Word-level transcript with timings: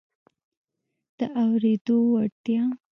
د 1.17 1.19
اورېدو 1.41 1.95
وړتیا 2.11 2.63